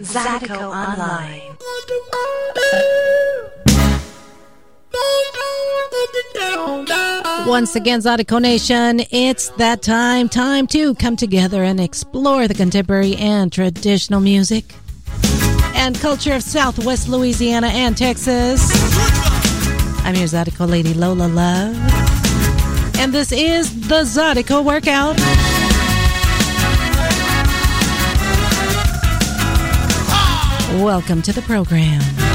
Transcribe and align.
Zydeco 0.00 0.70
Online. 0.70 1.56
Once 7.48 7.74
again, 7.74 8.00
Zydeco 8.00 8.40
Nation, 8.40 9.00
it's 9.10 9.48
that 9.50 9.82
time. 9.82 10.28
Time 10.28 10.68
to 10.68 10.94
come 10.94 11.16
together 11.16 11.64
and 11.64 11.80
explore 11.80 12.46
the 12.46 12.54
contemporary 12.54 13.16
and 13.16 13.52
traditional 13.52 14.20
music 14.20 14.66
and 15.74 15.98
culture 15.98 16.34
of 16.34 16.44
Southwest 16.44 17.08
Louisiana 17.08 17.66
and 17.68 17.96
Texas. 17.96 18.70
I'm 20.04 20.14
your 20.14 20.28
Zydeco 20.28 20.68
lady, 20.68 20.94
Lola 20.94 21.26
Love. 21.26 21.76
And 23.00 23.12
this 23.12 23.32
is 23.32 23.88
the 23.88 24.02
Zydeco 24.02 24.64
Workout. 24.64 25.16
Welcome 30.78 31.22
to 31.22 31.32
the 31.32 31.42
program. 31.42 32.27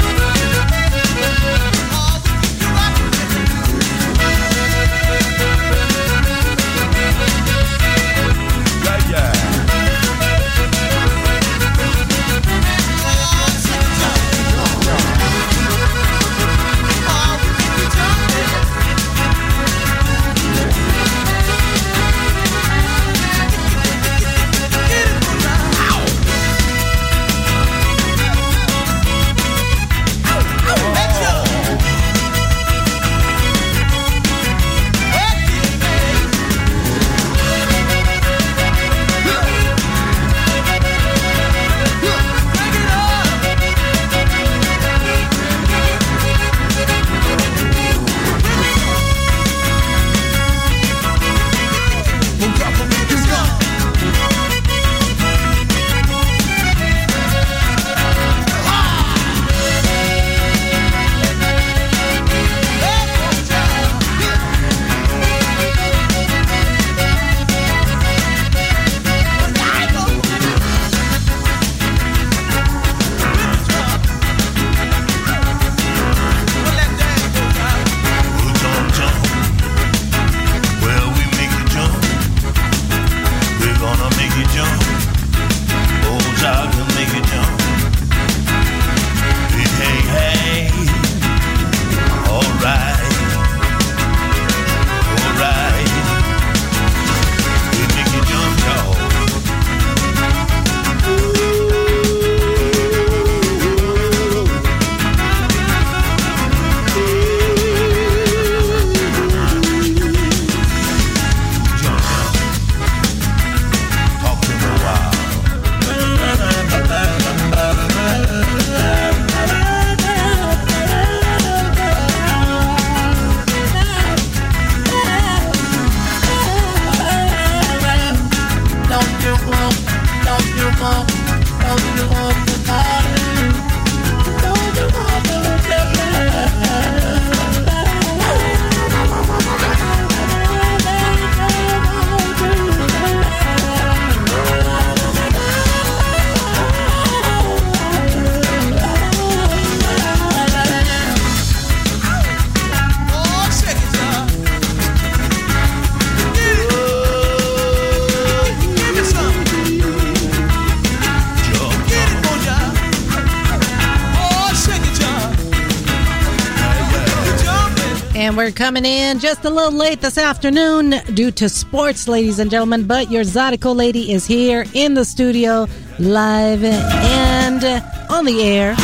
We're 168.44 168.50
coming 168.50 168.84
in 168.84 169.20
just 169.20 169.42
a 169.46 169.48
little 169.48 169.72
late 169.72 170.02
this 170.02 170.18
afternoon 170.18 170.96
due 171.14 171.30
to 171.30 171.48
sports, 171.48 172.06
ladies 172.06 172.38
and 172.38 172.50
gentlemen. 172.50 172.86
But 172.86 173.10
your 173.10 173.22
Zydeco 173.22 173.74
lady 173.74 174.12
is 174.12 174.26
here 174.26 174.66
in 174.74 174.92
the 174.92 175.06
studio, 175.06 175.66
live 175.98 176.62
and 176.62 177.64
on 178.10 178.26
the 178.26 178.42
air. 178.42 178.74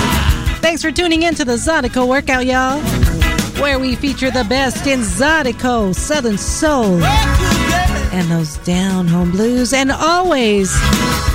Thanks 0.63 0.81
for 0.81 0.91
tuning 0.91 1.25
in 1.25 1.35
to 1.35 1.45
the 1.45 1.57
Zydeco 1.57 2.09
Workout, 2.09 2.47
y'all, 2.47 2.81
where 3.61 3.79
we 3.79 3.97
feature 3.97 4.31
the 4.31 4.45
best 4.45 4.87
in 4.87 5.01
Zydeco, 5.01 5.95
Southern 5.95 6.39
Soul, 6.39 7.03
and 7.05 8.31
those 8.31 8.57
down 8.65 9.09
home 9.09 9.31
blues, 9.31 9.75
and 9.75 9.93
always 9.93 10.75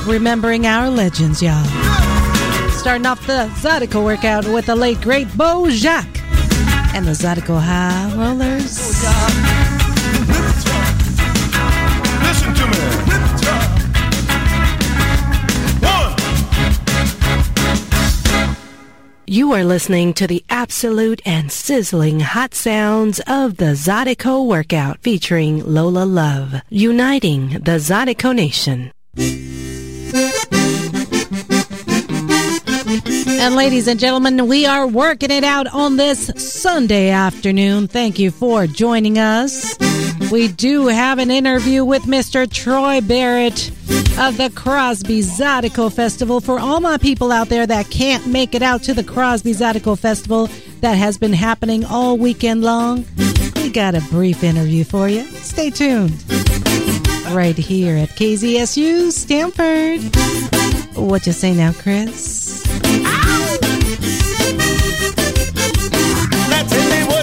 remembering 0.07 0.65
our 0.65 0.89
legends, 0.89 1.43
y'all. 1.43 1.63
Starting 2.71 3.05
off 3.05 3.27
the 3.27 3.51
Zydeco 3.59 4.03
Workout 4.03 4.47
with 4.47 4.65
the 4.65 4.75
late, 4.75 4.99
great 5.01 5.27
Beau 5.37 5.67
Jocque 5.69 6.14
and 6.95 7.05
the 7.05 7.11
Zydeco 7.11 7.59
High 7.59 8.15
Rollers. 8.15 8.79
Listen 12.23 12.53
to 12.55 12.67
me. 12.67 12.75
You 19.27 19.51
are 19.51 19.65
listening 19.65 20.13
to 20.13 20.27
the 20.27 20.45
absolute 20.49 21.21
and 21.25 21.51
sizzling 21.51 22.21
hot 22.21 22.53
sounds 22.53 23.19
of 23.27 23.57
the 23.57 23.73
Zydeco 23.75 24.47
Workout 24.47 25.01
featuring 25.01 25.65
Lola 25.65 26.05
Love, 26.05 26.61
uniting 26.69 27.49
the 27.49 27.77
Zydeco 27.77 28.33
Nation. 28.33 28.91
And 33.37 33.55
ladies 33.55 33.87
and 33.87 33.99
gentlemen, 33.99 34.47
we 34.47 34.65
are 34.65 34.87
working 34.87 35.29
it 35.29 35.43
out 35.43 35.67
on 35.67 35.97
this 35.97 36.31
Sunday 36.37 37.09
afternoon. 37.09 37.87
Thank 37.87 38.17
you 38.17 38.31
for 38.31 38.65
joining 38.65 39.17
us. 39.19 39.77
We 40.31 40.47
do 40.47 40.87
have 40.87 41.19
an 41.19 41.29
interview 41.29 41.85
with 41.85 42.03
Mr. 42.03 42.51
Troy 42.51 43.01
Barrett 43.01 43.69
of 44.17 44.37
the 44.37 44.51
Crosby 44.55 45.19
Zydeco 45.19 45.93
Festival. 45.93 46.39
For 46.39 46.59
all 46.59 46.79
my 46.79 46.97
people 46.97 47.31
out 47.31 47.49
there 47.49 47.67
that 47.67 47.89
can't 47.89 48.25
make 48.25 48.55
it 48.55 48.61
out 48.61 48.83
to 48.83 48.93
the 48.93 49.03
Crosby 49.03 49.51
Zydeco 49.51 49.99
Festival 49.99 50.47
that 50.79 50.93
has 50.93 51.17
been 51.17 51.33
happening 51.33 51.85
all 51.85 52.17
weekend 52.17 52.63
long, 52.63 53.05
we 53.57 53.69
got 53.69 53.95
a 53.95 54.01
brief 54.09 54.43
interview 54.43 54.83
for 54.83 55.09
you. 55.09 55.23
Stay 55.23 55.69
tuned. 55.69 56.23
Right 57.31 57.57
here 57.57 57.97
at 57.97 58.09
KZSU 58.09 59.11
Stanford. 59.11 60.84
What 60.95 61.27
you 61.27 61.33
say 61.33 61.53
now, 61.53 61.73
Chris? 61.73 62.65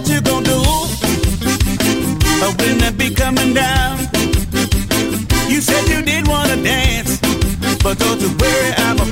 you 0.09 0.21
gonna 0.21 0.45
do 0.45 0.59
when 2.59 2.79
that 2.79 2.95
be 2.99 3.15
coming 3.15 3.55
down? 3.55 3.99
You 5.49 5.61
said 5.61 5.89
you 5.89 6.03
did 6.03 6.29
wanna 6.29 6.63
dance, 6.63 7.19
but 7.83 7.99
don't 7.99 8.21
you 8.21 8.29
worry, 8.37 8.73
I'ma 8.77 9.05
pass 9.05 9.12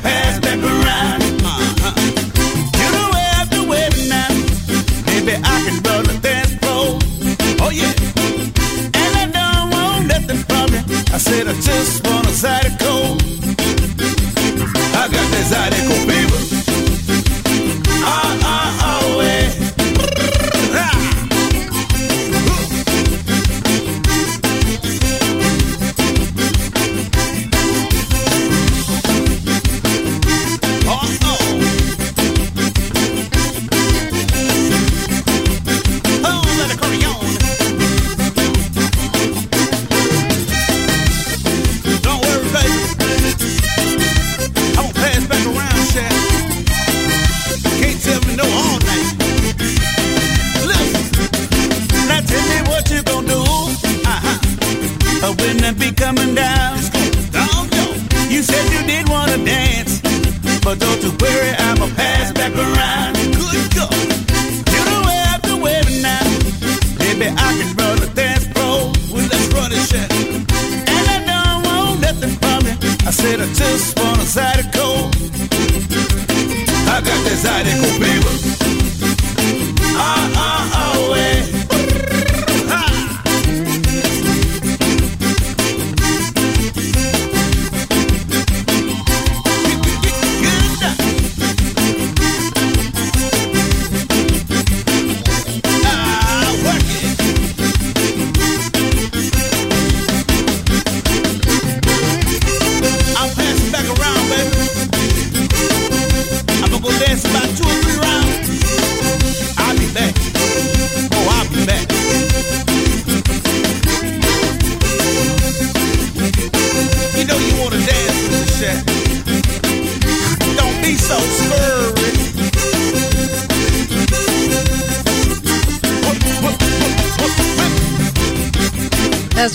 Dài 77.44 77.89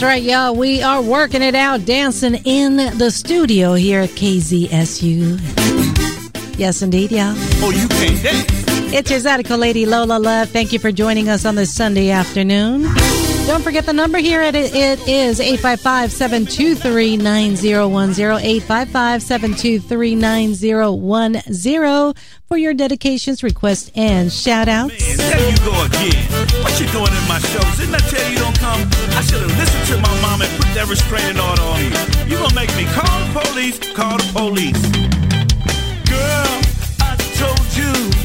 right, 0.05 0.21
y'all. 0.21 0.55
We 0.55 0.81
are 0.81 1.01
working 1.01 1.41
it 1.41 1.55
out, 1.55 1.85
dancing 1.85 2.35
in 2.45 2.75
the 2.97 3.09
studio 3.09 3.73
here 3.73 4.01
at 4.01 4.09
KZSU. 4.09 5.39
Yes, 6.57 6.81
indeed, 6.81 7.11
y'all. 7.11 7.33
Oh, 7.63 7.71
you 7.71 7.87
can't 7.87 8.23
dance. 8.23 8.93
It's 8.93 9.09
your 9.09 9.19
Zydeco 9.19 9.57
Lady 9.57 9.85
Lola 9.85 10.19
Love. 10.19 10.49
Thank 10.49 10.73
you 10.73 10.79
for 10.79 10.91
joining 10.91 11.27
us 11.27 11.45
on 11.45 11.55
this 11.55 11.73
Sunday 11.73 12.11
afternoon. 12.11 12.85
Don't 13.47 13.61
forget 13.61 13.85
the 13.85 13.93
number 13.93 14.17
here. 14.17 14.41
It, 14.41 14.55
it 14.55 15.07
is 15.07 15.39
855 15.39 16.11
723 16.11 17.17
9010. 17.17 18.43
855 18.43 19.21
723 19.21 20.15
9010 20.15 22.13
for 22.47 22.57
your 22.57 22.73
dedications, 22.73 23.43
requests, 23.43 23.91
and 23.95 24.33
shout 24.33 24.67
outs. 24.67 24.99
Man, 24.99 25.17
there 25.17 25.49
you 25.51 25.57
go 25.57 25.77
again. 25.85 26.25
What 26.65 26.73
you 26.81 26.87
doing 26.87 27.13
in 27.13 27.27
my 27.29 27.37
shows? 27.37 27.77
Didn't 27.77 27.93
I 27.93 27.99
tell 28.09 28.31
you 28.31 28.37
don't 28.39 28.57
come? 28.57 28.81
I 29.13 29.21
should 29.21 29.41
have 29.41 29.57
listened 29.59 29.85
to 29.93 29.97
my 30.01 30.21
mom 30.21 30.41
and 30.41 30.49
put 30.57 30.73
that 30.73 30.87
restraining 30.89 31.39
order 31.39 31.61
on 31.61 31.79
you. 31.85 31.93
You 32.25 32.41
gonna 32.41 32.55
make 32.55 32.75
me 32.75 32.85
call 32.97 33.05
the 33.05 33.45
police, 33.45 33.77
call 33.93 34.17
the 34.17 34.25
police. 34.33 34.81
Girl, 36.09 36.61
I 36.99 37.15
told 37.37 37.61
you. 37.77 38.24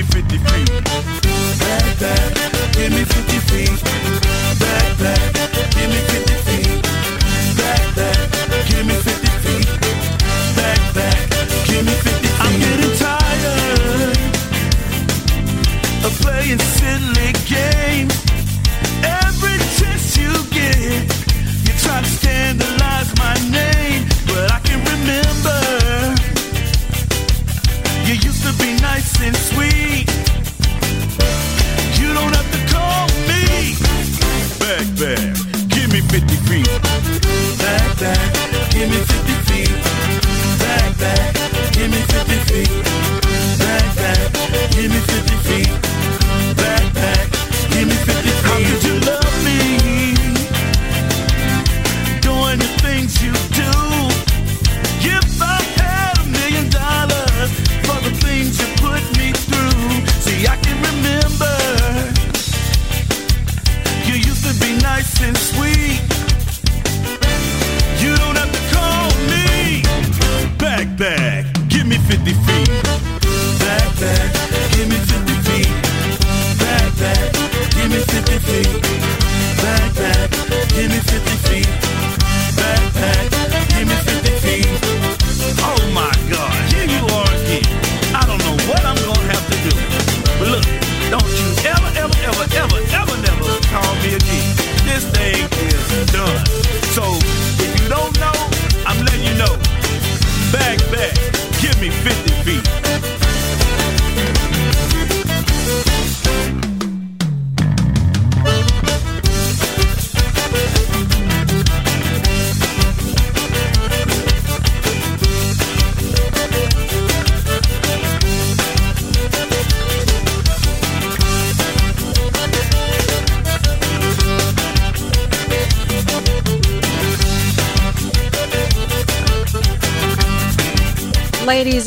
me 0.00 0.06
50 0.06 0.38
feet. 0.38 0.84
Back, 1.60 1.98
back, 2.00 2.72
give 2.72 2.92
me 2.92 3.04
50 3.04 3.38
feet. 3.48 3.82
Back, 4.58 4.98
back, 4.98 5.32
give 5.74 5.90
me 5.90 6.00
50 6.08 6.34
feet. 6.46 6.82
Back, 7.58 7.82
back, 7.96 8.16
give 8.68 8.86
me 8.86 8.94
50 8.94 9.28
feet. 9.44 9.68
Back, 10.56 10.80
back, 10.94 11.18
give 11.66 11.84
me 11.84 11.92
50 11.92 12.10
feet. 12.12 12.40
I'm 12.40 12.54
getting 12.60 12.94
tired 12.96 14.16
of 16.06 16.12
playing 16.22 16.58
silly. 16.58 16.89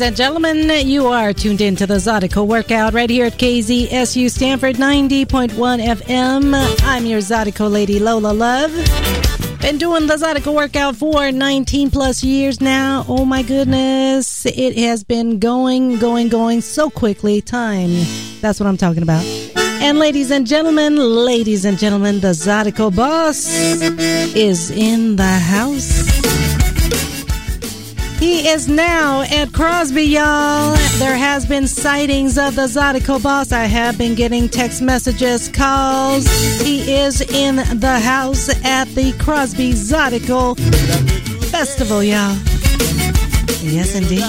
And 0.04 0.16
gentlemen, 0.16 0.68
you 0.86 1.06
are 1.06 1.32
tuned 1.32 1.62
in 1.62 1.74
to 1.76 1.86
the 1.86 1.94
Zydeco 1.94 2.46
Workout 2.46 2.92
right 2.92 3.08
here 3.08 3.24
at 3.24 3.38
KZSU 3.38 4.30
Stanford 4.30 4.76
90.1 4.76 5.48
FM. 5.48 6.54
I'm 6.82 7.06
your 7.06 7.20
Zydeco 7.20 7.72
lady, 7.72 7.98
Lola 7.98 8.34
Love. 8.34 8.70
Been 9.62 9.78
doing 9.78 10.06
the 10.06 10.16
Zydeco 10.16 10.54
Workout 10.54 10.94
for 10.96 11.32
19 11.32 11.90
plus 11.90 12.22
years 12.22 12.60
now. 12.60 13.06
Oh 13.08 13.24
my 13.24 13.42
goodness. 13.42 14.44
It 14.44 14.76
has 14.76 15.04
been 15.04 15.38
going, 15.38 15.98
going, 15.98 16.28
going 16.28 16.60
so 16.60 16.90
quickly. 16.90 17.40
Time. 17.40 17.90
That's 18.42 18.60
what 18.60 18.66
I'm 18.66 18.76
talking 18.76 19.02
about. 19.02 19.24
And 19.80 19.98
ladies 19.98 20.30
and 20.30 20.46
gentlemen, 20.46 20.96
ladies 20.96 21.64
and 21.64 21.78
gentlemen, 21.78 22.20
the 22.20 22.32
Zydeco 22.32 22.94
boss 22.94 23.46
is 24.36 24.70
in 24.70 25.16
the 25.16 25.24
house. 25.24 26.13
He 28.24 28.48
is 28.48 28.68
now 28.68 29.20
at 29.20 29.52
Crosby, 29.52 30.04
y'all. 30.04 30.74
There 30.96 31.14
has 31.14 31.44
been 31.44 31.68
sightings 31.68 32.38
of 32.38 32.56
the 32.56 32.62
Zydeco 32.62 33.22
boss. 33.22 33.52
I 33.52 33.66
have 33.66 33.98
been 33.98 34.14
getting 34.14 34.48
text 34.48 34.80
messages, 34.80 35.50
calls. 35.50 36.26
He 36.62 36.94
is 36.94 37.20
in 37.20 37.56
the 37.56 38.00
house 38.02 38.48
at 38.64 38.86
the 38.94 39.12
Crosby 39.18 39.72
Zydeco 39.72 40.58
Festival, 41.50 42.02
y'all. 42.02 42.34
Yes, 43.60 43.94
indeed. 43.94 44.24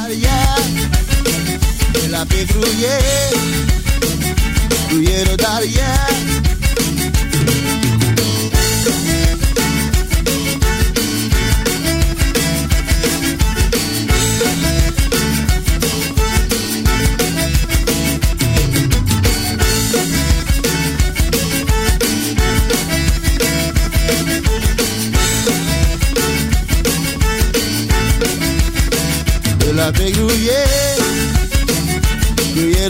Fait 30.06 30.12
grouiller, 30.12 30.52
grouiller 32.56 32.86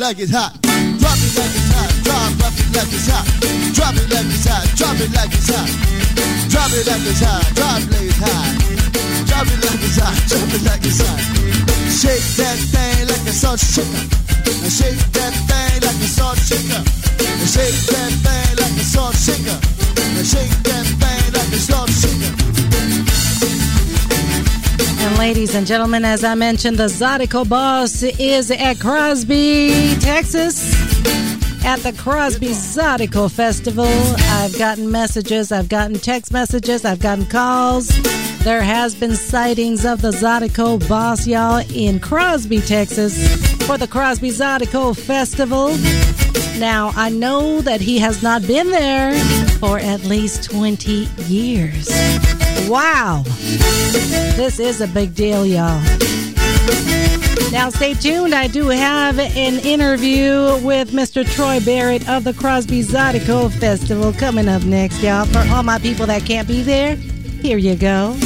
like 0.00 0.18
it's 0.18 0.32
hot. 0.32 0.56
Drop 0.62 1.20
it 1.20 1.32
like 1.36 1.52
it's 1.52 1.72
hot. 1.76 1.92
Drop, 2.00 2.32
drop 2.40 2.56
it 2.56 2.72
like 2.72 2.88
it's 2.88 3.06
hot. 3.06 3.26
Drop 3.76 3.94
it 3.94 4.08
like 4.08 4.24
it's 4.32 4.48
hot. 4.48 4.64
Drop 4.74 4.96
it 4.96 5.12
like 5.12 5.28
it's 5.28 5.50
hot. 5.52 5.68
Drop 6.48 6.72
it 6.72 6.86
like 6.88 7.04
it's 7.04 7.20
hot. 7.20 7.44
Drop 7.54 7.80
it 7.84 7.92
like 7.92 8.08
it's 8.08 8.16
hot. 8.16 8.56
Drop 9.28 9.46
it 9.46 9.60
like 9.60 9.82
it's 9.84 9.98
hot. 10.00 10.16
Drop 10.26 10.48
it 10.56 10.62
like 10.64 10.84
it's 10.88 11.00
hot. 11.04 11.20
Shake 11.92 12.24
that 12.40 12.56
thing 12.72 13.08
like 13.08 13.28
a 13.28 13.32
salt 13.32 13.60
shaker. 13.60 14.09
Gentlemen, 25.70 26.04
as 26.04 26.24
I 26.24 26.34
mentioned, 26.34 26.78
the 26.78 26.86
Zydeco 26.88 27.48
boss 27.48 28.02
is 28.02 28.50
at 28.50 28.80
Crosby, 28.80 29.94
Texas, 30.00 30.74
at 31.64 31.78
the 31.84 31.92
Crosby 31.96 32.48
Zydeco 32.48 33.30
Festival. 33.30 33.86
I've 33.86 34.58
gotten 34.58 34.90
messages, 34.90 35.52
I've 35.52 35.68
gotten 35.68 35.94
text 35.94 36.32
messages, 36.32 36.84
I've 36.84 36.98
gotten 36.98 37.24
calls. 37.24 37.86
There 38.42 38.62
has 38.62 38.96
been 38.96 39.14
sightings 39.14 39.84
of 39.84 40.02
the 40.02 40.10
Zydeco 40.10 40.88
boss, 40.88 41.24
y'all, 41.24 41.62
in 41.72 42.00
Crosby, 42.00 42.62
Texas, 42.62 43.14
for 43.64 43.78
the 43.78 43.86
Crosby 43.86 44.30
Zydeco 44.30 44.98
Festival. 44.98 45.68
Now, 46.58 46.90
I 46.96 47.10
know 47.10 47.60
that 47.60 47.80
he 47.80 48.00
has 48.00 48.24
not 48.24 48.44
been 48.44 48.70
there 48.70 49.14
for 49.60 49.78
at 49.78 50.02
least 50.02 50.50
20 50.50 51.06
years. 51.28 52.39
Wow. 52.68 53.22
This 54.36 54.58
is 54.58 54.80
a 54.80 54.86
big 54.86 55.14
deal, 55.14 55.44
y'all. 55.44 55.80
Now, 57.52 57.68
stay 57.68 57.94
tuned. 57.94 58.32
I 58.34 58.46
do 58.46 58.68
have 58.68 59.18
an 59.18 59.58
interview 59.60 60.56
with 60.64 60.92
Mr. 60.92 61.28
Troy 61.28 61.58
Barrett 61.60 62.08
of 62.08 62.22
the 62.22 62.32
Crosby 62.32 62.82
Zydeco 62.82 63.50
Festival 63.58 64.12
coming 64.12 64.48
up 64.48 64.62
next, 64.62 65.02
y'all. 65.02 65.24
For 65.26 65.40
all 65.52 65.64
my 65.64 65.78
people 65.80 66.06
that 66.06 66.24
can't 66.24 66.46
be 66.46 66.62
there, 66.62 66.94
here 66.94 67.58
you 67.58 67.74
go. 67.74 68.16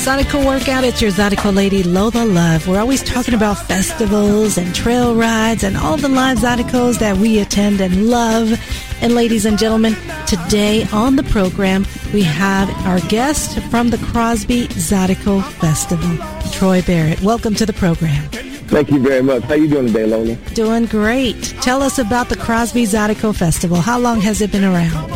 Zydeco 0.00 0.46
Workout, 0.46 0.82
it's 0.82 1.02
your 1.02 1.10
Zydeco 1.10 1.54
lady, 1.54 1.82
Lola 1.82 2.24
Love. 2.24 2.66
We're 2.66 2.80
always 2.80 3.02
talking 3.02 3.34
about 3.34 3.58
festivals 3.58 4.56
and 4.56 4.74
trail 4.74 5.14
rides 5.14 5.62
and 5.62 5.76
all 5.76 5.98
the 5.98 6.08
live 6.08 6.38
Zydecos 6.38 6.98
that 7.00 7.18
we 7.18 7.38
attend 7.38 7.82
and 7.82 8.08
love. 8.08 8.58
And 9.02 9.14
ladies 9.14 9.44
and 9.44 9.58
gentlemen, 9.58 9.94
today 10.26 10.86
on 10.90 11.16
the 11.16 11.22
program, 11.24 11.84
we 12.14 12.22
have 12.22 12.70
our 12.86 12.98
guest 13.10 13.60
from 13.64 13.90
the 13.90 13.98
Crosby 13.98 14.68
Zydeco 14.68 15.44
Festival, 15.44 16.16
Troy 16.50 16.80
Barrett. 16.80 17.20
Welcome 17.20 17.54
to 17.56 17.66
the 17.66 17.74
program. 17.74 18.26
Thank 18.68 18.90
you 18.90 19.00
very 19.00 19.22
much. 19.22 19.42
How 19.42 19.52
are 19.52 19.56
you 19.58 19.68
doing 19.68 19.88
today, 19.88 20.06
Lola? 20.06 20.34
Doing 20.54 20.86
great. 20.86 21.44
Tell 21.60 21.82
us 21.82 21.98
about 21.98 22.30
the 22.30 22.36
Crosby 22.36 22.84
Zydeco 22.84 23.36
Festival. 23.36 23.76
How 23.76 23.98
long 23.98 24.22
has 24.22 24.40
it 24.40 24.50
been 24.50 24.64
around? 24.64 25.10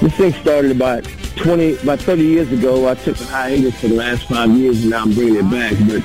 This 0.00 0.14
thing 0.14 0.32
started 0.32 0.70
about 0.70 1.06
20, 1.36 1.76
about 1.76 2.00
30 2.00 2.22
years 2.22 2.52
ago. 2.52 2.88
I 2.88 2.94
took 2.94 3.20
a 3.20 3.24
hiatus 3.24 3.80
for 3.80 3.88
the 3.88 3.94
last 3.94 4.28
five 4.28 4.50
years, 4.50 4.82
and 4.82 4.90
now 4.90 5.02
I'm 5.02 5.14
bringing 5.14 5.36
it 5.36 5.50
back. 5.50 5.74
But 5.88 6.04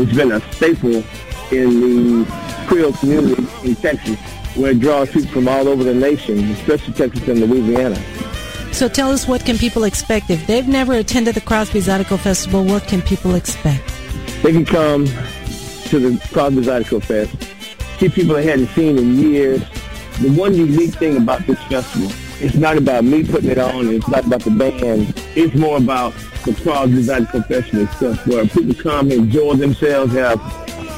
it's 0.00 0.16
been 0.16 0.32
a 0.32 0.40
staple 0.52 1.02
in 1.50 1.80
the 1.80 2.32
Creole 2.66 2.92
community 2.94 3.46
in 3.64 3.76
Texas, 3.76 4.18
where 4.54 4.72
it 4.72 4.80
draws 4.80 5.10
people 5.10 5.30
from 5.30 5.48
all 5.48 5.68
over 5.68 5.84
the 5.84 5.94
nation, 5.94 6.38
especially 6.50 6.94
Texas 6.94 7.26
and 7.28 7.40
Louisiana. 7.40 8.00
So 8.72 8.88
tell 8.88 9.10
us 9.10 9.26
what 9.26 9.44
can 9.44 9.56
people 9.56 9.84
expect 9.84 10.30
if 10.30 10.46
they've 10.46 10.68
never 10.68 10.94
attended 10.94 11.34
the 11.34 11.40
Crosby 11.40 11.80
Zydeco 11.80 12.18
Festival. 12.18 12.64
What 12.64 12.82
can 12.84 13.00
people 13.00 13.34
expect? 13.34 13.82
They 14.42 14.52
can 14.52 14.66
come 14.66 15.06
to 15.06 15.98
the 15.98 16.28
Crosby 16.32 16.62
Zydeco 16.62 17.02
Fest 17.02 17.52
see 17.98 18.08
people 18.08 18.34
they 18.34 18.44
hadn't 18.44 18.68
seen 18.68 18.98
in 18.98 19.18
years. 19.18 19.60
The 20.20 20.30
one 20.30 20.54
unique 20.54 20.94
thing 20.94 21.16
about 21.16 21.46
this 21.46 21.62
festival, 21.64 22.10
it's 22.40 22.56
not 22.56 22.76
about 22.76 23.04
me 23.04 23.24
putting 23.24 23.50
it 23.50 23.58
on, 23.58 23.88
it's 23.88 24.08
not 24.08 24.26
about 24.26 24.40
the 24.42 24.50
band. 24.50 25.14
It's 25.34 25.54
more 25.54 25.78
about 25.78 26.12
the 26.44 26.54
Crosby 26.62 27.02
Valley 27.02 27.26
Confession 27.26 27.80
itself, 27.80 28.26
where 28.26 28.46
people 28.46 28.74
come, 28.74 29.10
enjoy 29.10 29.54
themselves, 29.54 30.12
have 30.12 30.40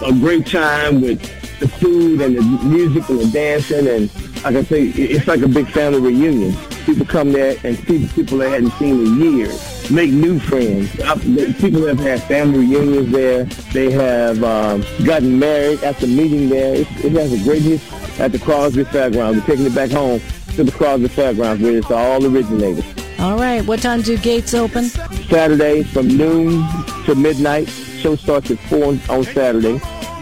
a 0.03 0.13
great 0.13 0.47
time 0.47 1.01
with 1.01 1.21
the 1.61 1.69
food 1.69 2.21
and 2.21 2.37
the 2.37 2.43
music 2.65 3.09
and 3.09 3.21
the 3.21 3.31
dancing, 3.31 3.87
and 3.89 4.45
like 4.45 4.57
I 4.57 4.63
say, 4.65 4.83
it's 4.89 5.27
like 5.27 5.41
a 5.41 5.49
big 5.49 5.69
family 5.69 6.01
reunion. 6.01 6.57
People 6.85 7.07
come 7.07 7.33
there 7.33 7.57
and 7.65 7.77
see 7.87 8.09
people 8.09 8.39
they 8.39 8.51
hadn't 8.51 8.71
seen 8.73 9.07
in 9.07 9.21
years, 9.21 9.91
make 9.91 10.11
new 10.11 10.39
friends. 10.39 10.91
People 11.61 11.87
have 11.87 11.99
had 11.99 12.23
family 12.23 12.61
reunions 12.61 13.13
there. 13.13 13.45
They 13.73 13.91
have 13.91 14.43
um, 14.43 14.85
gotten 15.05 15.39
married 15.39 15.83
after 15.85 16.07
meeting 16.07 16.49
there. 16.49 16.75
It, 16.75 16.89
it 17.05 17.13
has 17.13 17.33
a 17.33 17.45
great 17.45 17.63
history 17.63 17.99
at 18.19 18.33
the 18.33 18.39
Crosby 18.39 18.85
Fairgrounds. 18.85 19.41
We're 19.41 19.47
taking 19.47 19.67
it 19.67 19.75
back 19.75 19.91
home 19.91 20.21
to 20.59 20.65
the 20.65 20.73
Crosby 20.73 21.07
Fairgrounds 21.07 21.63
where 21.63 21.79
it's 21.79 21.89
all 21.89 22.27
originated. 22.27 22.85
All 23.21 23.39
right. 23.39 23.65
What 23.65 23.81
time 23.81 24.03
do 24.03 24.19
gates 24.19 24.55
open? 24.55 24.87
Saturday 24.87 25.85
from 25.85 26.09
noon 26.09 26.67
to 27.05 27.15
midnight. 27.15 27.69
Show 27.69 28.17
starts 28.17 28.51
at 28.51 28.59
4 28.59 28.99
on 29.09 29.23
Saturday 29.23 29.81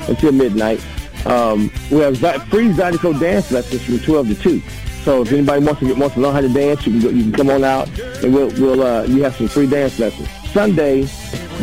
until 0.08 0.32
midnight. 0.32 0.84
Um, 1.24 1.72
we 1.90 2.00
have 2.00 2.18
free 2.18 2.68
Zydeco 2.68 3.18
dance 3.18 3.50
lessons 3.50 3.82
from 3.82 3.98
12 3.98 4.28
to 4.28 4.34
2. 4.34 4.62
So 5.04 5.22
if 5.22 5.32
anybody 5.32 5.64
wants 5.64 5.80
to 5.80 5.86
get, 5.86 5.96
wants 5.96 6.16
to 6.16 6.20
learn 6.20 6.34
how 6.34 6.42
to 6.42 6.52
dance, 6.52 6.86
you 6.86 6.92
can 6.92 7.00
go, 7.00 7.08
you 7.08 7.22
can 7.22 7.32
come 7.32 7.48
on 7.48 7.64
out 7.64 7.88
and 8.22 8.34
we'll 8.34 8.50
we'll 8.60 8.82
uh, 8.82 9.04
you 9.04 9.22
have 9.22 9.36
some 9.36 9.48
free 9.48 9.66
dance 9.66 9.98
lessons. 9.98 10.28
Sunday, 10.52 11.08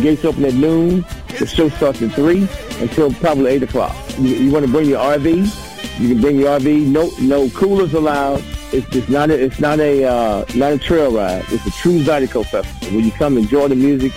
gates 0.01 0.25
open 0.25 0.45
at 0.45 0.55
noon. 0.55 1.05
The 1.37 1.45
show 1.45 1.69
starts 1.69 2.01
at 2.01 2.13
three 2.13 2.47
until 2.79 3.13
probably 3.13 3.51
eight 3.51 3.61
o'clock. 3.61 3.95
You, 4.17 4.29
you 4.29 4.51
want 4.51 4.65
to 4.65 4.71
bring 4.71 4.89
your 4.89 4.99
RV? 4.99 5.99
You 5.99 6.09
can 6.09 6.21
bring 6.21 6.39
your 6.39 6.59
RV. 6.59 6.87
No 6.87 7.11
no 7.19 7.49
coolers 7.51 7.93
allowed. 7.93 8.43
It's, 8.73 8.95
it's 8.95 9.09
not 9.09 9.29
a 9.29 9.39
it's 9.39 9.59
not 9.59 9.79
a 9.79 10.03
uh, 10.03 10.45
not 10.55 10.73
a 10.73 10.79
trail 10.79 11.11
ride. 11.11 11.45
It's 11.49 11.65
a 11.65 11.71
true 11.71 12.03
Zydeco 12.03 12.45
festival 12.45 12.97
where 12.97 13.05
you 13.05 13.11
come 13.11 13.37
enjoy 13.37 13.67
the 13.67 13.75
music. 13.75 14.11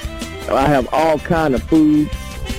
I 0.49 0.67
have 0.67 0.89
all 0.93 1.19
kind 1.19 1.55
of 1.55 1.63
food 1.63 2.11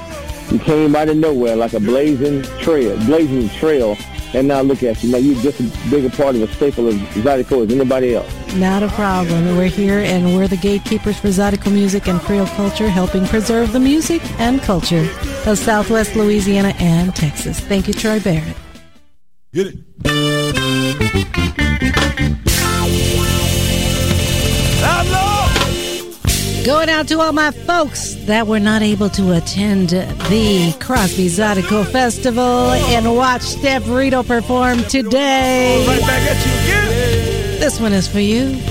You 0.49 0.57
came 0.57 0.95
out 0.95 1.07
of 1.07 1.17
nowhere 1.17 1.55
like 1.55 1.73
a 1.73 1.79
blazing 1.79 2.41
trail, 2.57 2.97
blazing 3.05 3.49
trail, 3.59 3.95
and 4.33 4.47
now 4.47 4.61
look 4.61 4.81
at 4.81 5.03
you. 5.03 5.11
Now 5.11 5.19
you're 5.19 5.39
just 5.43 5.61
as 5.61 5.91
big 5.91 6.03
a 6.03 6.09
part 6.09 6.35
of 6.35 6.41
a 6.41 6.51
staple 6.55 6.87
of 6.87 6.95
Zydeco 6.95 7.63
as 7.63 7.71
anybody 7.71 8.15
else. 8.15 8.55
Not 8.55 8.81
a 8.81 8.87
problem. 8.87 9.55
We're 9.55 9.65
here, 9.65 9.99
and 9.99 10.35
we're 10.35 10.47
the 10.47 10.57
gatekeepers 10.57 11.19
for 11.19 11.27
Zydeco 11.27 11.71
music 11.71 12.07
and 12.07 12.19
Creole 12.21 12.47
culture, 12.47 12.89
helping 12.89 13.27
preserve 13.27 13.71
the 13.71 13.79
music 13.79 14.23
and 14.39 14.59
culture 14.63 15.07
of 15.45 15.57
Southwest 15.57 16.15
Louisiana 16.15 16.73
and 16.79 17.15
Texas. 17.15 17.59
Thank 17.59 17.87
you, 17.87 17.93
Troy 17.93 18.19
Barrett. 18.19 18.55
Get 19.53 19.67
it. 19.67 19.77
Going 26.65 26.89
out 26.89 27.07
to 27.07 27.19
all 27.19 27.33
my 27.33 27.49
folks 27.49 28.13
that 28.25 28.45
were 28.45 28.59
not 28.59 28.83
able 28.83 29.09
to 29.09 29.35
attend 29.35 29.89
the 29.89 30.75
Crosby 30.79 31.25
Zydeco 31.25 31.85
Festival 31.87 32.71
and 32.71 33.15
watch 33.15 33.41
Step 33.41 33.83
Rideau 33.87 34.21
perform 34.21 34.83
today. 34.83 35.83
Right 35.87 35.99
back 36.01 36.21
at 36.29 36.45
you 36.45 36.53
again. 36.61 37.59
This 37.59 37.79
one 37.79 37.93
is 37.93 38.07
for 38.07 38.19
you. 38.19 38.61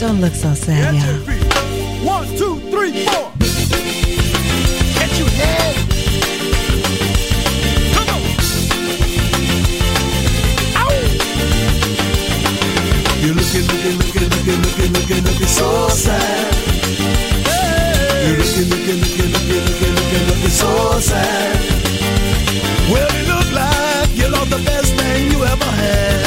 Don't 0.00 0.20
look 0.20 0.32
so 0.32 0.54
sad, 0.54 0.94
y'all. 0.94 2.06
One, 2.06 2.26
two, 2.36 2.58
three, 2.70 3.04
four. 3.04 3.31
Looking, 14.82 15.00
looking, 15.00 15.24
looking, 15.24 15.46
so 15.46 15.88
sad. 15.88 16.54
You're 18.26 18.38
looking, 18.38 18.68
looking, 18.70 18.98
looking, 18.98 19.30
looking, 19.30 19.62
looking, 19.62 19.94
looking, 19.94 20.26
looking 20.26 20.50
so 20.50 20.98
sad. 20.98 21.56
Well, 22.90 23.06
it 23.06 23.28
look 23.28 23.48
like 23.52 24.10
you 24.16 24.28
lost 24.28 24.50
the 24.50 24.58
best 24.66 24.94
thing 24.94 25.30
you 25.30 25.44
ever 25.44 25.70
had. 25.82 26.26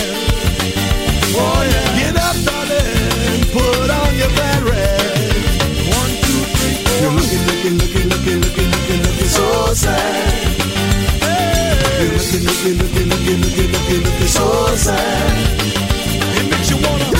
Oh 1.35 1.59
yeah. 1.67 1.99
Get 1.99 2.15
up, 2.15 2.35
darling. 2.47 3.43
Put 3.51 3.89
on 3.91 4.15
your 4.15 4.31
bad 4.39 4.63
red. 4.63 5.35
One, 5.91 6.11
two, 6.23 6.41
three, 6.55 6.75
four. 6.79 6.95
You're 7.01 7.15
looking, 7.19 7.43
looking, 7.49 7.75
looking, 7.75 8.07
looking, 8.07 8.39
looking, 8.39 8.69
looking, 8.71 9.01
looking 9.03 9.31
so 9.35 9.73
sad. 9.73 10.15
You're 11.99 12.15
looking, 12.15 12.43
looking, 12.47 12.75
looking, 12.79 13.07
looking, 13.11 13.39
looking, 13.43 13.69
looking, 13.75 14.01
looking 14.07 14.31
so 14.31 14.47
sad. 14.75 15.33
It 16.39 16.49
makes 16.49 16.69
you 16.71 16.77
wanna. 16.77 17.14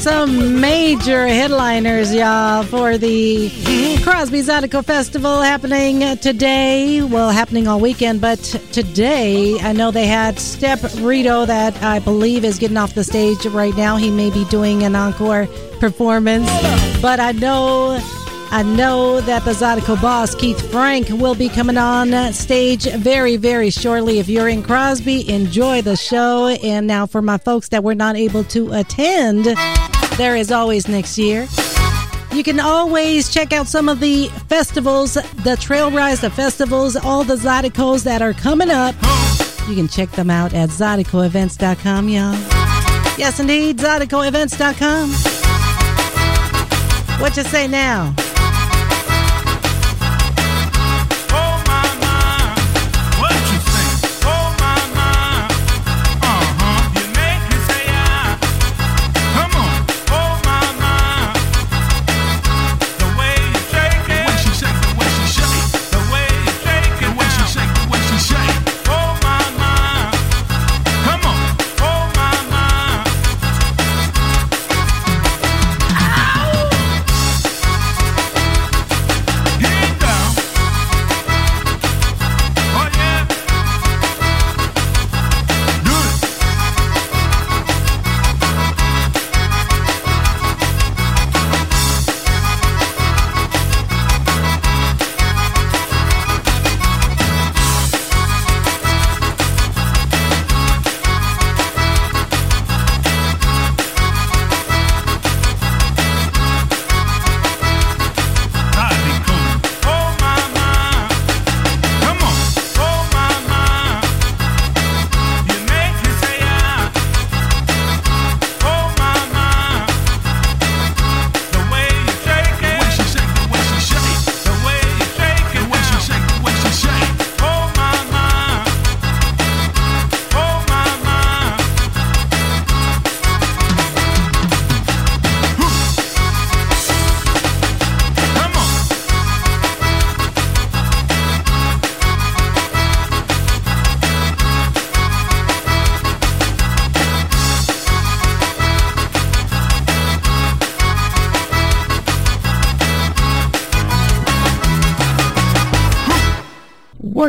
Some 0.00 0.62
major 0.62 1.26
headliners, 1.26 2.14
y'all, 2.14 2.62
for 2.62 2.96
the 2.96 3.50
Crosby 4.02 4.40
Zydeco 4.40 4.82
Festival 4.82 5.42
happening 5.42 6.16
today. 6.16 7.02
Well, 7.02 7.28
happening 7.28 7.68
all 7.68 7.80
weekend, 7.80 8.22
but 8.22 8.38
today 8.72 9.60
I 9.60 9.74
know 9.74 9.90
they 9.90 10.06
had 10.06 10.38
Step 10.38 10.80
Rideau 11.00 11.44
that 11.44 11.76
I 11.82 11.98
believe 11.98 12.46
is 12.46 12.58
getting 12.58 12.78
off 12.78 12.94
the 12.94 13.04
stage 13.04 13.44
right 13.44 13.76
now. 13.76 13.98
He 13.98 14.10
may 14.10 14.30
be 14.30 14.46
doing 14.46 14.84
an 14.84 14.96
encore 14.96 15.46
performance, 15.80 16.48
but 17.02 17.20
I 17.20 17.32
know. 17.32 18.00
I 18.52 18.64
know 18.64 19.20
that 19.20 19.44
the 19.44 19.52
Zydeco 19.52 20.02
boss, 20.02 20.34
Keith 20.34 20.60
Frank, 20.72 21.08
will 21.08 21.36
be 21.36 21.48
coming 21.48 21.76
on 21.76 22.32
stage 22.32 22.90
very, 22.94 23.36
very 23.36 23.70
shortly. 23.70 24.18
If 24.18 24.28
you're 24.28 24.48
in 24.48 24.64
Crosby, 24.64 25.30
enjoy 25.30 25.82
the 25.82 25.94
show. 25.94 26.48
And 26.48 26.88
now, 26.88 27.06
for 27.06 27.22
my 27.22 27.38
folks 27.38 27.68
that 27.68 27.84
were 27.84 27.94
not 27.94 28.16
able 28.16 28.42
to 28.44 28.72
attend, 28.72 29.46
there 30.20 30.36
is 30.36 30.52
always 30.52 30.86
next 30.86 31.16
year. 31.16 31.48
You 32.34 32.42
can 32.42 32.60
always 32.60 33.32
check 33.32 33.54
out 33.54 33.66
some 33.66 33.88
of 33.88 34.00
the 34.00 34.28
festivals, 34.50 35.14
the 35.14 35.56
trail 35.58 35.90
rides, 35.90 36.20
the 36.20 36.28
festivals, 36.28 36.94
all 36.94 37.24
the 37.24 37.36
Zydecos 37.36 38.04
that 38.04 38.20
are 38.20 38.34
coming 38.34 38.68
up. 38.68 38.94
You 39.66 39.74
can 39.74 39.88
check 39.88 40.10
them 40.10 40.28
out 40.28 40.52
at 40.52 40.68
ZydecoEvents.com, 40.68 42.10
y'all. 42.10 42.34
Yes, 43.16 43.40
indeed, 43.40 43.78
ZydecoEvents.com. 43.78 45.10
What 47.18 47.34
you 47.38 47.42
say 47.44 47.66
now? 47.66 48.14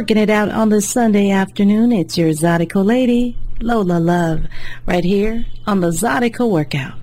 Working 0.01 0.17
it 0.17 0.31
out 0.31 0.49
on 0.49 0.69
this 0.69 0.89
Sunday 0.89 1.29
afternoon, 1.29 1.91
it's 1.91 2.17
your 2.17 2.29
Zydeco 2.29 2.83
lady, 2.83 3.37
Lola 3.59 3.99
Love, 3.99 4.47
right 4.87 5.03
here 5.03 5.45
on 5.67 5.81
the 5.81 5.89
Zydeco 5.89 6.49
Workout. 6.49 7.00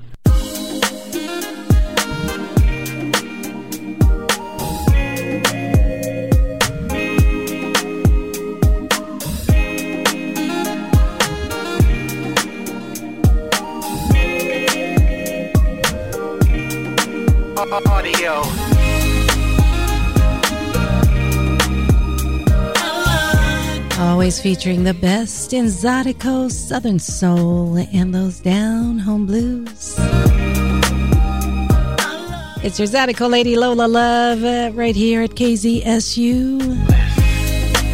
Always 24.29 24.43
featuring 24.43 24.85
the 24.85 24.93
best 24.93 25.55
in 25.55 25.65
Zydeco, 25.65 26.51
Southern 26.51 26.99
Soul, 26.99 27.79
and 27.95 28.15
those 28.15 28.41
down 28.41 28.99
home 28.99 29.25
blues. 29.25 29.97
It's 32.63 32.79
your 32.79 32.89
Zydeco 32.89 33.31
lady 33.31 33.57
Lola 33.57 33.89
Love 33.89 34.45
uh, 34.45 34.71
right 34.75 34.95
here 34.95 35.23
at 35.23 35.31
KZSU. 35.31 36.61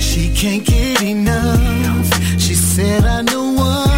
She 0.01 0.35
can't 0.35 0.67
get 0.67 1.03
enough. 1.03 2.41
She 2.41 2.55
said, 2.55 3.05
I 3.05 3.23
know 3.23 3.53
what 3.53 3.94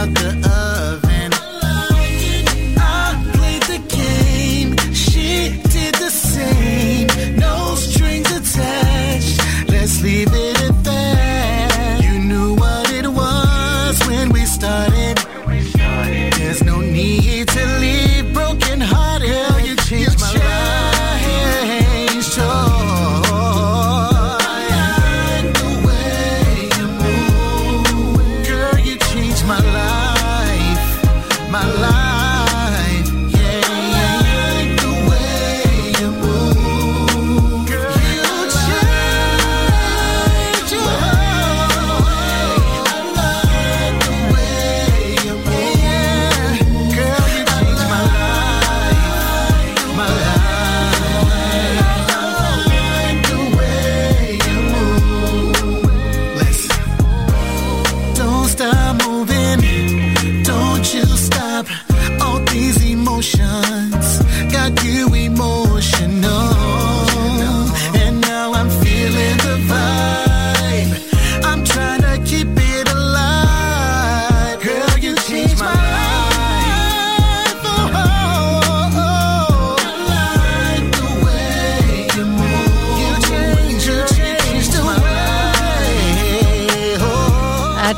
out 0.00 0.14
the 0.14 0.49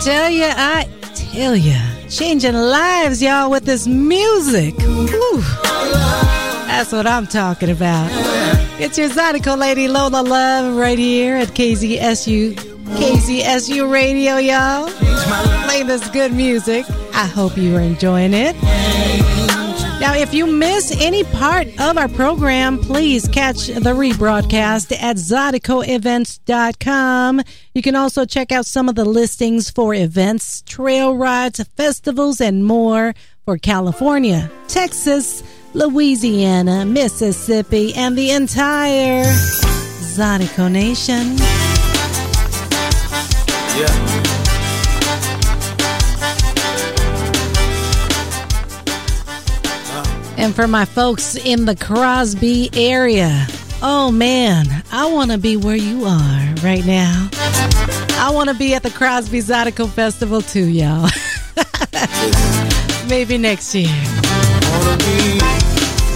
tell 0.05 0.31
you, 0.31 0.47
I 0.49 0.88
tell 1.15 1.55
you, 1.55 1.79
changing 2.09 2.55
lives, 2.55 3.23
y'all, 3.23 3.51
with 3.51 3.65
this 3.65 3.87
music. 3.87 4.75
That's 6.67 6.91
what 6.91 7.07
I'm 7.07 7.27
talking 7.27 7.71
about. 7.71 8.11
It's 8.81 8.99
your 8.99 9.09
Zydeco 9.11 9.57
lady 9.57 9.87
Lola 9.87 10.23
Love 10.23 10.77
right 10.77 10.99
here 10.99 11.37
at 11.37 11.49
KZSU, 11.49 12.55
KZSU 12.55 13.91
Radio, 13.93 14.38
y'all. 14.38 14.88
Playing 15.67 15.87
this 15.87 16.09
good 16.11 16.33
music. 16.33 16.85
I 17.15 17.27
hope 17.27 17.57
you 17.57 17.77
are 17.77 17.81
enjoying 17.81 18.35
it. 18.35 18.57
Now, 20.03 20.15
if 20.17 20.35
you 20.35 20.47
miss 20.47 20.91
any 21.01 21.23
part 21.23 21.69
of 21.79 21.97
our 21.97 22.09
program, 22.09 22.81
please 22.81 23.29
catch 23.29 23.69
the 23.69 23.95
rebroadcast 23.95 24.91
at 25.01 25.15
ZydecoEvents.com. 25.15 27.41
You 27.73 27.83
can 27.83 27.95
also 27.95 28.25
check 28.25 28.51
out 28.51 28.67
some 28.67 28.88
of 28.88 28.97
the 28.97 29.05
listings 29.05 29.71
for 29.71 29.95
events, 29.95 30.62
trail 30.62 31.17
rides, 31.17 31.62
festivals, 31.77 32.41
and 32.41 32.67
more 32.67 33.15
for 33.45 33.59
California, 33.59 34.51
Texas, 34.67 35.45
Louisiana, 35.73 36.85
Mississippi, 36.85 37.95
and 37.95 38.19
the 38.19 38.33
entire 38.33 39.23
Zydeco 39.23 40.69
Nation. 40.69 41.37
Yeah. 43.79 44.41
And 50.37 50.55
for 50.55 50.66
my 50.66 50.85
folks 50.85 51.37
in 51.37 51.66
the 51.66 51.77
Crosby 51.77 52.71
area, 52.75 53.47
oh 53.83 54.11
man, 54.11 54.66
I 54.90 55.07
want 55.12 55.31
to 55.31 55.38
be 55.38 55.57
where 55.57 55.77
you 55.77 56.05
are 56.05 56.55
right 56.62 56.85
now. 56.85 57.29
I 58.18 58.31
want 58.33 58.49
to 58.49 58.55
be 58.55 58.75
at 58.75 58.83
the 58.83 58.90
Crosby 58.90 59.38
Zydeco 59.38 59.88
Festival 59.88 60.40
too, 60.40 60.68
y'all. 60.68 61.09
Maybe 63.09 63.37
next 63.38 63.75
year. 63.75 63.88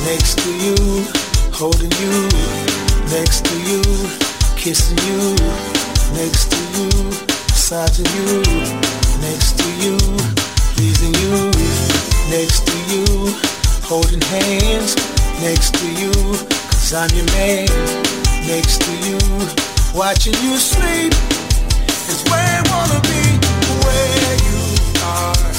next 0.06 0.38
to 0.38 0.50
you, 0.64 1.04
holding 1.52 1.92
you, 2.00 2.28
next 3.10 3.44
to 3.44 3.54
you, 3.68 3.82
kissing 4.56 4.98
you, 5.06 5.34
next 6.14 6.50
to 6.50 6.58
you, 6.78 6.88
massaging 7.48 8.06
you, 8.16 8.42
next 9.20 9.58
to 9.58 9.66
you, 9.84 9.98
pleasing 10.74 11.14
you, 11.14 11.50
next 12.30 12.66
to 12.66 12.76
you, 12.94 13.55
holding 13.86 14.20
hands, 14.20 14.96
next 15.40 15.74
to 15.76 15.86
you, 15.92 16.10
cause 16.10 16.92
I'm 16.92 17.08
your 17.14 17.24
man, 17.26 17.68
next 18.44 18.82
to 18.82 18.92
you, 19.06 19.18
watching 19.94 20.34
you 20.42 20.56
sleep, 20.56 21.12
is 22.10 22.24
where 22.28 22.42
I 22.42 22.62
wanna 22.66 23.00
be, 23.06 23.22
where 23.86 24.36
you 24.42 24.58
are. 25.04 25.55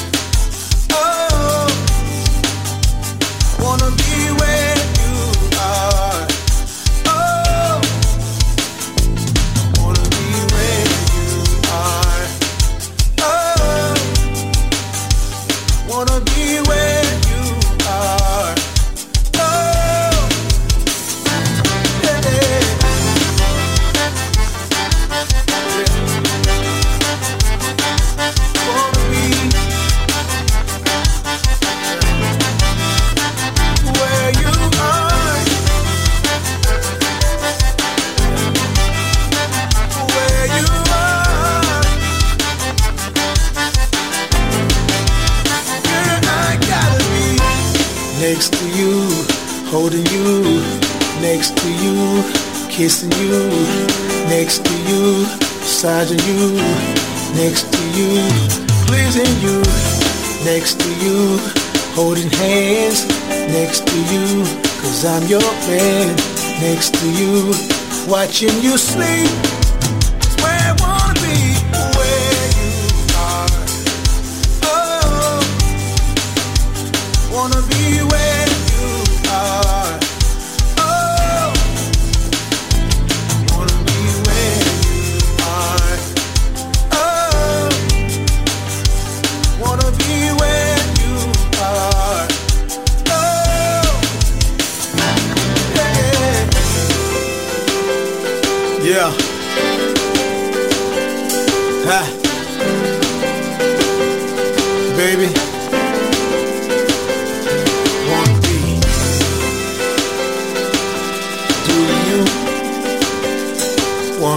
Holding 49.79 50.07
you, 50.07 50.41
next 51.21 51.55
to 51.55 51.69
you, 51.83 52.23
kissing 52.67 53.11
you, 53.21 53.37
next 54.25 54.65
to 54.65 54.73
you, 54.89 55.21
massaging 55.61 56.17
you, 56.29 56.55
next 57.37 57.71
to 57.71 57.83
you, 57.97 58.09
pleasing 58.87 59.35
you, 59.45 59.57
next 60.43 60.79
to 60.79 60.89
you, 61.05 61.37
holding 61.93 62.31
hands, 62.41 63.05
next 63.53 63.85
to 63.85 63.97
you, 64.11 64.43
cause 64.81 65.05
I'm 65.05 65.27
your 65.27 65.51
man, 65.69 66.15
next 66.59 66.95
to 66.95 67.07
you, 67.11 67.53
watching 68.09 68.55
you 68.63 68.79
sleep. 68.79 69.56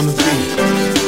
On 0.00 0.06
the 0.06 0.14
beat. 0.14 0.99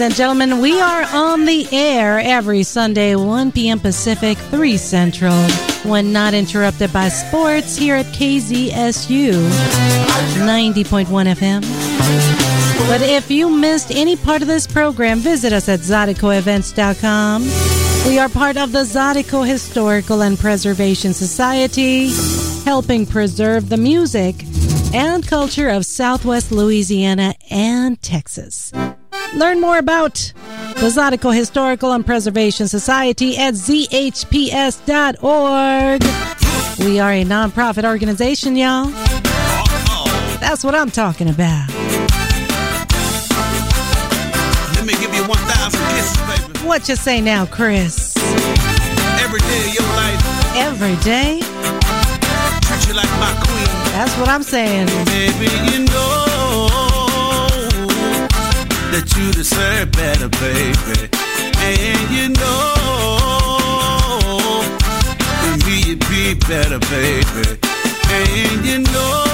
Ladies 0.00 0.12
and 0.12 0.16
gentlemen, 0.16 0.60
we 0.62 0.80
are 0.80 1.04
on 1.12 1.44
the 1.44 1.68
air 1.72 2.20
every 2.20 2.62
Sunday, 2.62 3.14
1 3.16 3.52
p.m. 3.52 3.78
Pacific, 3.78 4.38
3 4.38 4.78
Central, 4.78 5.36
when 5.82 6.10
not 6.10 6.32
interrupted 6.32 6.90
by 6.90 7.10
sports 7.10 7.76
here 7.76 7.96
at 7.96 8.06
KZSU 8.06 9.32
90.1 10.38 11.04
FM. 11.04 11.60
But 12.88 13.02
if 13.02 13.30
you 13.30 13.50
missed 13.50 13.90
any 13.90 14.16
part 14.16 14.40
of 14.40 14.48
this 14.48 14.66
program, 14.66 15.18
visit 15.18 15.52
us 15.52 15.68
at 15.68 15.80
ZydecoEvents.com. 15.80 17.42
We 18.08 18.18
are 18.18 18.30
part 18.30 18.56
of 18.56 18.72
the 18.72 18.84
Zydeco 18.84 19.46
Historical 19.46 20.22
and 20.22 20.38
Preservation 20.38 21.12
Society, 21.12 22.08
helping 22.64 23.04
preserve 23.04 23.68
the 23.68 23.76
music 23.76 24.36
and 24.94 25.26
culture 25.26 25.68
of 25.68 25.84
Southwest 25.84 26.52
Louisiana 26.52 27.34
and 27.50 28.00
Texas. 28.00 28.72
Learn 29.34 29.60
more 29.60 29.78
about 29.78 30.14
the 30.76 30.88
Zydeco 30.90 31.34
Historical 31.34 31.92
and 31.92 32.04
Preservation 32.04 32.66
Society 32.68 33.36
at 33.38 33.54
zhps.org. 33.54 34.00
We 36.80 36.98
are 36.98 37.12
a 37.12 37.24
nonprofit 37.24 37.84
organization, 37.84 38.56
y'all. 38.56 38.86
That's 40.40 40.64
what 40.64 40.74
I'm 40.74 40.90
talking 40.90 41.28
about. 41.28 41.68
Let 44.74 44.86
me 44.86 44.94
give 44.94 45.14
you 45.14 45.22
1,000 45.28 45.80
kisses, 45.90 46.16
baby. 46.46 46.66
What 46.66 46.88
you 46.88 46.96
say 46.96 47.20
now, 47.20 47.46
Chris? 47.46 48.16
Every 49.20 49.40
day 49.40 49.68
of 49.68 49.74
your 49.74 49.88
life, 49.94 50.56
Every 50.56 50.96
day? 51.04 51.40
treat 52.62 52.88
you 52.88 52.94
like 52.94 53.10
my 53.20 53.32
queen. 53.44 53.66
That's 53.92 54.16
what 54.18 54.28
I'm 54.28 54.42
saying. 54.42 54.86
Baby, 55.06 55.46
you 55.72 55.84
know 55.86 56.19
that 58.92 59.06
you 59.16 59.30
deserve 59.32 59.92
better, 59.92 60.28
baby. 60.28 61.08
And 61.62 62.10
you 62.10 62.28
know 62.40 62.74
with 65.44 65.66
me 65.66 65.76
you'd 65.86 66.04
be 66.08 66.34
better, 66.48 66.78
baby. 66.90 67.58
And 68.10 68.64
you 68.64 68.78
know 68.78 69.24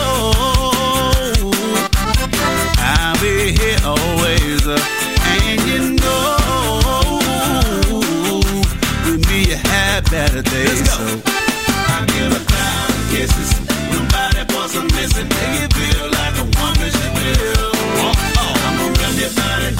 I'll 2.78 3.16
be 3.20 3.52
here 3.56 3.78
always. 3.84 4.66
uh, 4.66 4.78
And 5.24 5.60
you 5.70 5.80
know 6.02 7.20
with 9.06 9.22
me 9.28 9.38
you 9.50 9.56
had 9.56 10.04
better 10.10 10.42
days. 10.42 10.78
So 10.90 11.02
I 11.94 12.04
give 12.12 12.32
a 12.32 12.42
thousand 12.52 13.04
kisses. 13.10 13.50
Nobody 13.92 14.44
puts 14.52 14.74
a 14.76 14.82
missing. 14.94 15.28
Make 15.28 15.62
it 15.64 15.72
feel 15.72 16.06
like 16.10 16.34
a 16.36 16.44
woman 16.60 16.90
should 16.90 17.12
your 19.18 19.30
body 19.30 19.75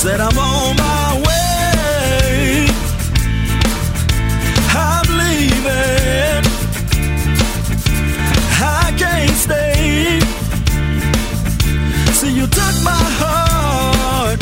that 0.04 0.20
I'm 0.20 0.36
on 0.36 0.76
my 0.76 1.14
way. 1.26 2.66
I'm 4.74 5.06
leaving. 5.22 6.42
I 8.58 8.92
can't 8.98 9.36
stay. 9.46 10.18
See, 12.18 12.32
you 12.34 12.46
took 12.48 12.76
my 12.82 13.04
heart, 13.22 14.40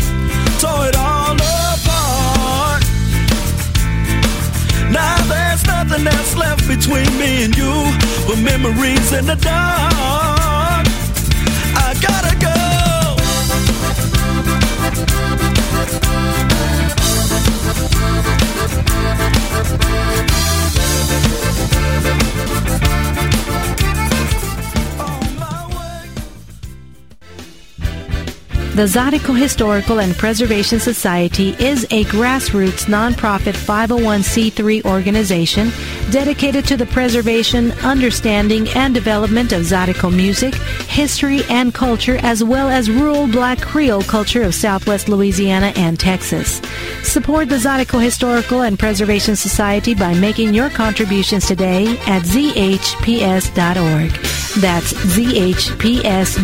tore 0.60 0.88
it 0.88 0.96
all 0.96 1.36
apart. 1.36 2.82
Now 4.90 5.16
there's 5.28 5.66
nothing 5.66 6.04
that's 6.04 6.36
left 6.36 6.66
between 6.66 7.10
me 7.18 7.44
and 7.44 7.54
you 7.54 7.74
but 8.26 8.38
memories 8.38 9.12
in 9.12 9.26
the 9.26 9.36
dark. 9.36 10.29
The 28.80 28.86
Zydeco 28.86 29.38
Historical 29.38 30.00
and 30.00 30.16
Preservation 30.16 30.80
Society 30.80 31.50
is 31.58 31.84
a 31.90 32.04
grassroots 32.04 32.86
nonprofit 32.86 33.52
501c3 33.52 34.86
organization 34.86 35.70
dedicated 36.10 36.64
to 36.64 36.78
the 36.78 36.86
preservation, 36.86 37.72
understanding, 37.82 38.70
and 38.70 38.94
development 38.94 39.52
of 39.52 39.64
Zydeco 39.64 40.10
music, 40.10 40.54
history, 40.88 41.42
and 41.50 41.74
culture, 41.74 42.16
as 42.22 42.42
well 42.42 42.70
as 42.70 42.90
rural 42.90 43.26
black 43.26 43.60
Creole 43.60 44.00
culture 44.04 44.40
of 44.44 44.54
southwest 44.54 45.10
Louisiana 45.10 45.74
and 45.76 46.00
Texas. 46.00 46.62
Support 47.02 47.50
the 47.50 47.56
Zydeco 47.56 48.02
Historical 48.02 48.62
and 48.62 48.78
Preservation 48.78 49.36
Society 49.36 49.94
by 49.94 50.14
making 50.14 50.54
your 50.54 50.70
contributions 50.70 51.46
today 51.46 51.98
at 52.06 52.22
zhps.org. 52.22 54.10
That's 54.62 54.94
zhps.org. 54.94 56.40